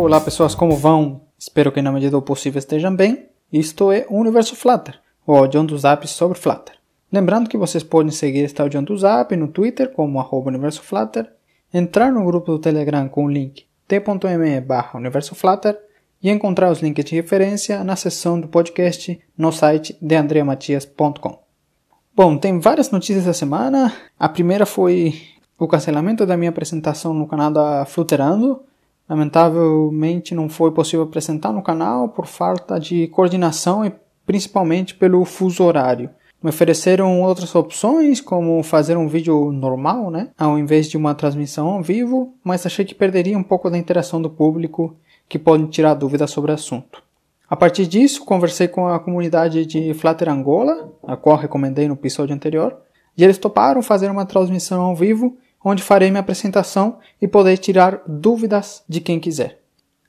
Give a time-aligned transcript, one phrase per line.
[0.00, 1.22] Olá pessoas, como vão?
[1.36, 3.26] Espero que na medida do possível estejam bem.
[3.52, 4.96] Isto é o Universo Flutter,
[5.26, 6.76] o audião dos apps sobre Flutter.
[7.12, 11.28] Lembrando que vocês podem seguir este audião do Zap no Twitter como arroba Universo Flutter,
[11.74, 15.76] entrar no grupo do Telegram com o link t.me barra Universo Flutter
[16.22, 21.40] e encontrar os links de referência na seção do podcast no site de andreamatias.com.
[22.14, 23.92] Bom, tem várias notícias da semana.
[24.16, 25.20] A primeira foi
[25.58, 28.62] o cancelamento da minha apresentação no canal da Flutterando.
[29.08, 33.92] Lamentavelmente não foi possível apresentar no canal por falta de coordenação e
[34.26, 36.10] principalmente pelo fuso horário.
[36.42, 41.68] Me ofereceram outras opções, como fazer um vídeo normal, né, ao invés de uma transmissão
[41.68, 44.94] ao vivo, mas achei que perderia um pouco da interação do público
[45.28, 47.02] que pode tirar dúvidas sobre o assunto.
[47.50, 52.34] A partir disso, conversei com a comunidade de Flutter Angola, a qual recomendei no episódio
[52.34, 52.76] anterior,
[53.16, 58.02] e eles toparam fazer uma transmissão ao vivo, onde farei minha apresentação e poder tirar
[58.06, 59.60] dúvidas de quem quiser.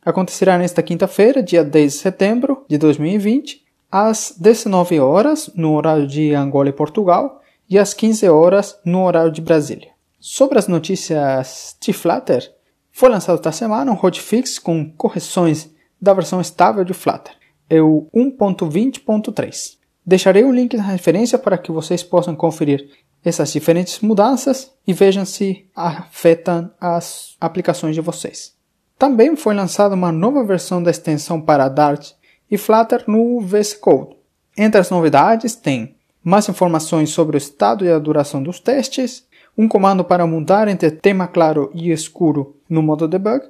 [0.03, 6.33] Acontecerá nesta quinta-feira, dia 10 de setembro de 2020, às 19 horas no horário de
[6.33, 9.89] Angola e Portugal e às 15 horas no horário de Brasília.
[10.19, 12.53] Sobre as notícias de Flutter,
[12.91, 15.69] foi lançado esta semana um hotfix com correções
[16.01, 17.33] da versão estável de Flutter,
[17.69, 19.77] é o 1.20.3.
[20.05, 22.89] Deixarei o link na referência para que vocês possam conferir
[23.23, 28.53] essas diferentes mudanças e vejam se afetam as aplicações de vocês.
[28.97, 32.11] Também foi lançada uma nova versão da extensão para Dart
[32.49, 34.15] e Flutter no VS Code.
[34.57, 39.25] Entre as novidades tem mais informações sobre o estado e a duração dos testes,
[39.57, 43.45] um comando para mudar entre tema claro e escuro no modo debug,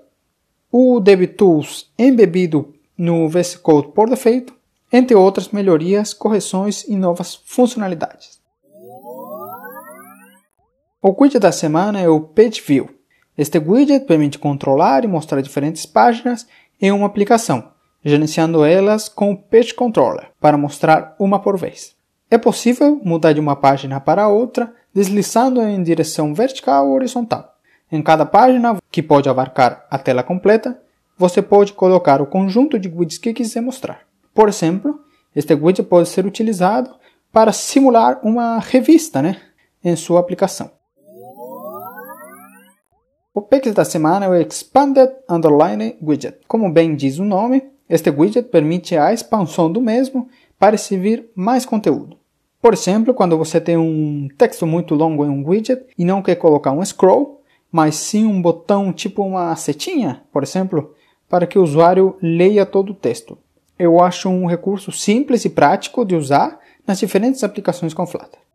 [0.71, 4.53] o DebTools embebido no VS Code por defeito,
[4.91, 8.38] entre outras melhorias, correções e novas funcionalidades.
[11.01, 12.89] O widget da semana é o Page View.
[13.37, 16.45] Este widget permite controlar e mostrar diferentes páginas
[16.81, 17.71] em uma aplicação,
[18.03, 21.95] gerenciando elas com o Page Controller para mostrar uma por vez.
[22.29, 27.55] É possível mudar de uma página para outra deslizando em direção vertical ou horizontal.
[27.89, 30.77] Em cada página, que pode abarcar a tela completa,
[31.17, 34.01] você pode colocar o conjunto de widgets que quiser mostrar.
[34.33, 34.99] Por exemplo,
[35.33, 36.93] este widget pode ser utilizado
[37.31, 39.37] para simular uma revista né,
[39.81, 40.77] em sua aplicação.
[43.39, 46.39] O Pix da semana é o Expanded Underline Widget.
[46.45, 50.27] Como bem diz o nome, este widget permite a expansão do mesmo
[50.59, 52.17] para exibir mais conteúdo.
[52.61, 56.35] Por exemplo, quando você tem um texto muito longo em um widget e não quer
[56.35, 57.41] colocar um scroll,
[57.71, 60.93] mas sim um botão tipo uma setinha, por exemplo,
[61.29, 63.37] para que o usuário leia todo o texto.
[63.79, 68.48] Eu acho um recurso simples e prático de usar nas diferentes aplicações com Flutter.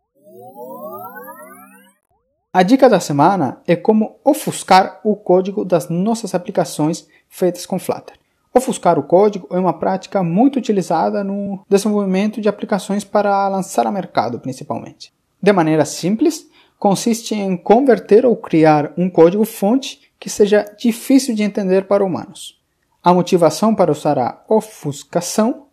[2.55, 8.15] A dica da semana é como ofuscar o código das nossas aplicações feitas com Flutter.
[8.53, 13.91] Ofuscar o código é uma prática muito utilizada no desenvolvimento de aplicações para lançar a
[13.91, 15.11] mercado, principalmente.
[15.43, 16.47] De maneira simples,
[16.79, 22.57] consiste em converter ou criar um código-fonte que seja difícil de entender para humanos.
[23.03, 25.64] A motivação para usar a ofuscação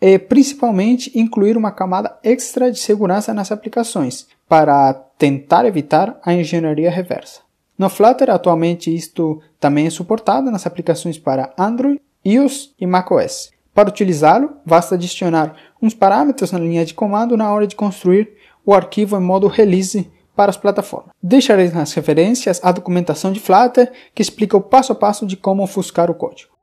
[0.00, 6.90] é principalmente incluir uma camada extra de segurança nas aplicações, para tentar evitar a engenharia
[6.90, 7.40] reversa.
[7.78, 13.50] No Flutter, atualmente, isto também é suportado nas aplicações para Android, iOS e macOS.
[13.74, 18.32] Para utilizá-lo, basta adicionar uns parâmetros na linha de comando na hora de construir
[18.64, 21.14] o arquivo em modo release para as plataformas.
[21.22, 25.62] Deixarei nas referências a documentação de Flutter que explica o passo a passo de como
[25.62, 26.55] ofuscar o código.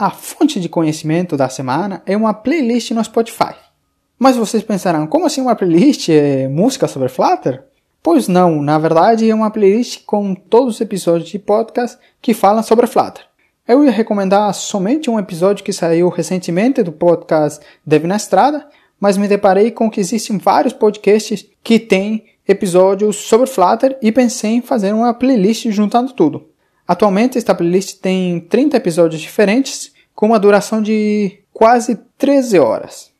[0.00, 3.56] A fonte de conhecimento da semana é uma playlist no Spotify.
[4.16, 7.64] Mas vocês pensarão, como assim uma playlist é música sobre Flutter?
[8.00, 12.62] Pois não, na verdade é uma playlist com todos os episódios de podcast que falam
[12.62, 13.26] sobre Flutter.
[13.66, 18.68] Eu ia recomendar somente um episódio que saiu recentemente do podcast Dev na Estrada,
[19.00, 24.52] mas me deparei com que existem vários podcasts que têm episódios sobre Flutter e pensei
[24.52, 26.46] em fazer uma playlist juntando tudo.
[26.88, 33.10] Atualmente esta playlist tem 30 episódios diferentes com uma duração de quase 13 horas.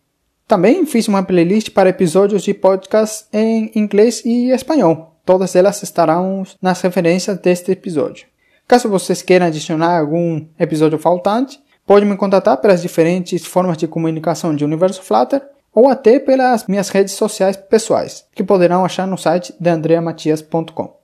[0.47, 5.15] Também fiz uma playlist para episódios de podcast em inglês e espanhol.
[5.23, 8.27] Todas elas estarão nas referências deste episódio.
[8.67, 14.57] Caso vocês queiram adicionar algum episódio faltante, pode me contatar pelas diferentes formas de comunicação
[14.57, 15.43] de Universo Flutter
[15.75, 20.98] ou até pelas minhas redes sociais pessoais, que poderão achar no site de andreamatias.com.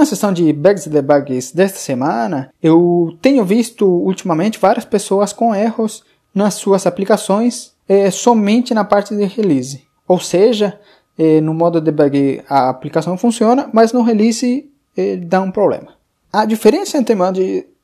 [0.00, 5.54] Na seção de Bugs e Debugs desta semana, eu tenho visto ultimamente várias pessoas com
[5.54, 6.02] erros
[6.34, 9.84] nas suas aplicações é, somente na parte de release.
[10.08, 10.80] Ou seja,
[11.18, 15.88] é, no modo debug a aplicação funciona, mas no release ele dá um problema.
[16.32, 17.14] A diferença entre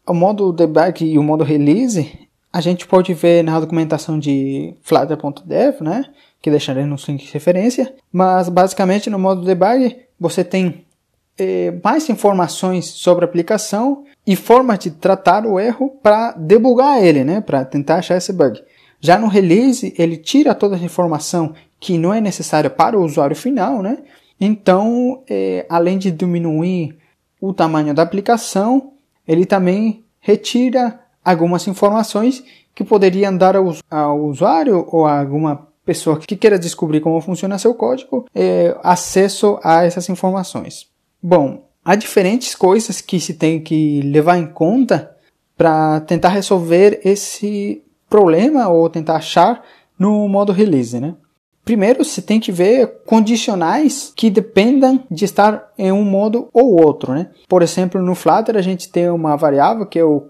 [0.06, 2.18] o modo debug e o modo release
[2.50, 6.06] a gente pode ver na documentação de flutter.dev, né,
[6.40, 10.85] que deixarei no link de referência, mas basicamente no modo debug você tem
[11.38, 17.24] eh, mais informações sobre a aplicação e formas de tratar o erro para debugar ele,
[17.24, 18.62] né, para tentar achar esse bug.
[19.00, 23.36] Já no release, ele tira toda a informação que não é necessária para o usuário
[23.36, 23.98] final, né?
[24.40, 26.96] Então, eh, além de diminuir
[27.40, 28.92] o tamanho da aplicação,
[29.26, 32.42] ele também retira algumas informações
[32.74, 37.58] que poderiam dar ao, ao usuário ou a alguma pessoa que queira descobrir como funciona
[37.58, 40.88] seu código é, acesso a essas informações.
[41.28, 45.10] Bom, há diferentes coisas que se tem que levar em conta
[45.56, 49.60] para tentar resolver esse problema ou tentar achar
[49.98, 51.16] no modo release, né?
[51.64, 57.12] Primeiro, você tem que ver condicionais que dependam de estar em um modo ou outro,
[57.12, 57.30] né?
[57.48, 60.28] Por exemplo, no Flutter a gente tem uma variável que é o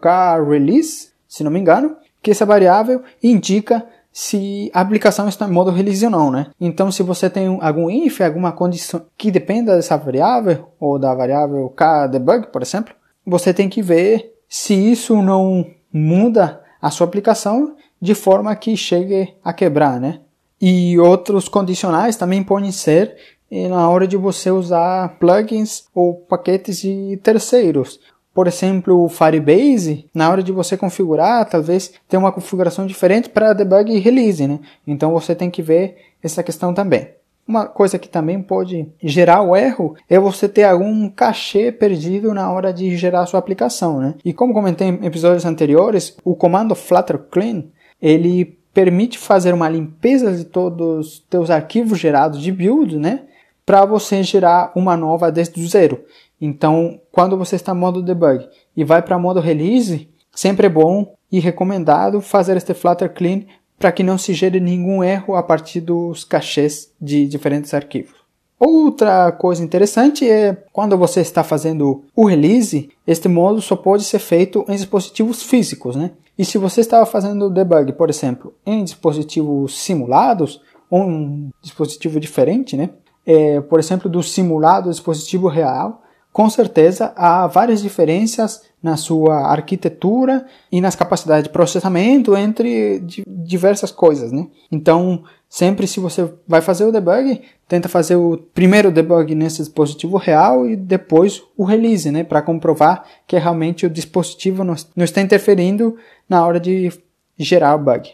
[0.48, 3.86] release, se não me engano, que essa variável indica
[4.18, 6.46] se a aplicação está em modo release ou não, né?
[6.58, 11.68] Então, se você tem algum if, alguma condição que dependa dessa variável, ou da variável
[11.76, 12.94] kdebug, por exemplo,
[13.26, 19.34] você tem que ver se isso não muda a sua aplicação de forma que chegue
[19.44, 20.20] a quebrar, né?
[20.58, 23.18] E outros condicionais também podem ser
[23.50, 28.00] eh, na hora de você usar plugins ou paquetes de terceiros.
[28.36, 33.54] Por exemplo, o Firebase, na hora de você configurar, talvez tenha uma configuração diferente para
[33.54, 34.60] debug e release, né?
[34.86, 37.08] Então você tem que ver essa questão também.
[37.48, 42.52] Uma coisa que também pode gerar o erro é você ter algum cachê perdido na
[42.52, 44.14] hora de gerar sua aplicação, né?
[44.22, 47.64] E como comentei em episódios anteriores, o comando flutter clean,
[48.02, 53.22] ele permite fazer uma limpeza de todos os teus arquivos gerados de build, né?
[53.64, 56.04] Para você gerar uma nova desde o zero.
[56.40, 58.46] Então, quando você está no modo debug
[58.76, 63.42] e vai para modo release, sempre é bom e recomendado fazer este Flutter Clean
[63.78, 68.14] para que não se gere nenhum erro a partir dos cachês de diferentes arquivos.
[68.58, 74.18] Outra coisa interessante é quando você está fazendo o release, este modo só pode ser
[74.18, 76.12] feito em dispositivos físicos, né?
[76.38, 80.60] E se você estava fazendo debug, por exemplo, em dispositivos simulados,
[80.90, 82.90] ou um dispositivo diferente, né?
[83.26, 86.02] É, por exemplo, do simulado dispositivo real,
[86.36, 93.90] com certeza há várias diferenças na sua arquitetura e nas capacidades de processamento entre diversas
[93.90, 94.46] coisas, né?
[94.70, 100.18] Então, sempre se você vai fazer o debug, tenta fazer o primeiro debug nesse dispositivo
[100.18, 104.74] real e depois o release, né, para comprovar que realmente o dispositivo não
[105.04, 105.96] está interferindo
[106.28, 106.92] na hora de
[107.38, 108.10] gerar o bug.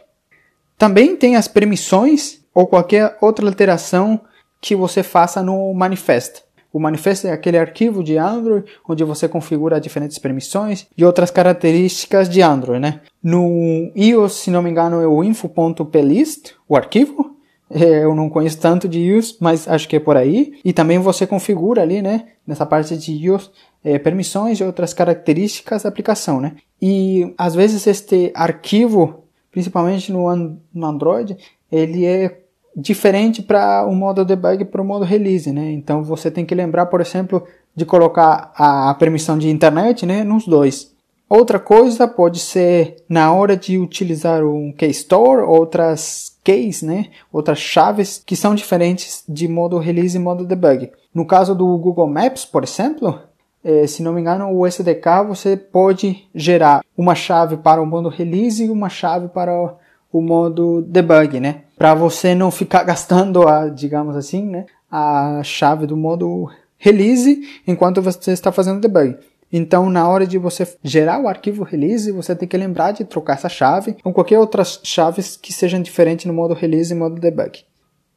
[0.79, 4.21] Também tem as permissões ou qualquer outra alteração
[4.61, 6.52] que você faça no manifesto.
[6.73, 12.29] O manifesto é aquele arquivo de Android onde você configura diferentes permissões e outras características
[12.29, 13.01] de Android, né?
[13.23, 17.37] No iOS, se não me engano, é o info.plist, o arquivo.
[17.69, 20.59] É, eu não conheço tanto de iOS, mas acho que é por aí.
[20.65, 22.29] E também você configura ali, né?
[22.47, 23.51] Nessa parte de iOS,
[23.85, 26.57] é, permissões e outras características da aplicação, né?
[26.81, 31.37] E às vezes este arquivo, principalmente no, no Android,
[31.71, 32.42] ele é
[32.77, 35.73] diferente para o modo debug para o modo release, né?
[35.73, 40.47] Então você tem que lembrar, por exemplo, de colocar a permissão de internet, né, nos
[40.47, 40.93] dois.
[41.29, 48.23] Outra coisa pode ser na hora de utilizar um keystore, outras keys, né, outras chaves
[48.25, 50.91] que são diferentes de modo release e modo debug.
[51.15, 53.19] No caso do Google Maps, por exemplo,
[53.65, 58.11] eh, se não me engano, o SDK você pode gerar uma chave para o modo
[58.11, 59.75] release e uma chave para
[60.13, 61.63] o modo debug, né?
[61.83, 66.49] Para você não ficar gastando a, digamos assim, né, a chave do modo
[66.79, 69.19] release enquanto você está fazendo debug.
[69.53, 73.33] Então, na hora de você gerar o arquivo release, você tem que lembrar de trocar
[73.33, 77.65] essa chave com qualquer outras chaves que sejam diferentes no modo release e modo debug.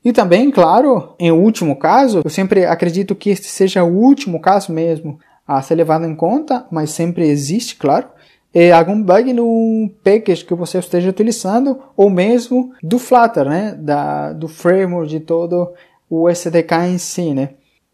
[0.03, 4.71] E também, claro, em último caso, eu sempre acredito que este seja o último caso
[4.71, 8.09] mesmo a ser levado em conta, mas sempre existe, claro,
[8.55, 14.31] é, algum bug no package que você esteja utilizando ou mesmo do Flutter, né, da,
[14.31, 15.73] do framework de todo
[16.09, 17.49] o SDK em si, né.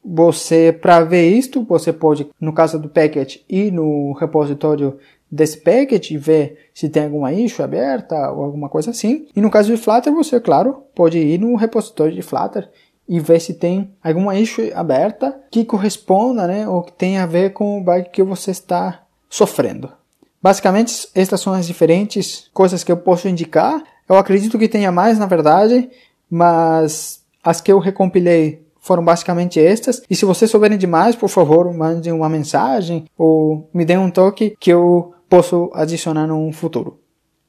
[0.05, 4.99] Você, para ver isto, você pode, no caso do package, ir no repositório
[5.31, 9.25] desse package e ver se tem alguma issue aberta ou alguma coisa assim.
[9.35, 12.69] E no caso de Flutter, você, claro, pode ir no repositório de Flutter
[13.09, 17.51] e ver se tem alguma issue aberta que corresponda, né, ou que tenha a ver
[17.51, 20.00] com o bug que você está sofrendo.
[20.41, 23.83] Basicamente, estas são as diferentes coisas que eu posso indicar.
[24.09, 25.89] Eu acredito que tenha mais, na verdade,
[26.29, 30.01] mas as que eu recompilei foram basicamente estas.
[30.09, 34.55] E se vocês souberem demais, por favor, mandem uma mensagem ou me deem um toque
[34.59, 36.99] que eu posso adicionar no futuro.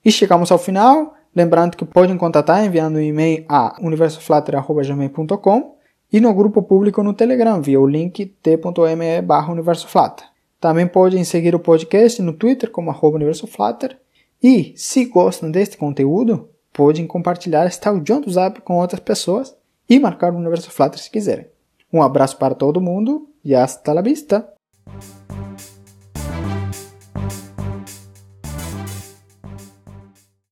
[0.04, 1.14] E chegamos ao final.
[1.34, 5.76] Lembrando que podem contatar enviando um e-mail a universoflatter.gmail.com
[6.12, 10.31] e no grupo público no Telegram via o link t.me barra universoflatter.
[10.62, 13.98] Também podem seguir o podcast no Twitter como universoflatter
[14.40, 19.56] e, se gostam deste conteúdo, podem compartilhar este áudio do Zap com outras pessoas
[19.90, 21.48] e marcar o Universo Flutter se quiserem.
[21.92, 24.48] Um abraço para todo mundo e hasta la vista!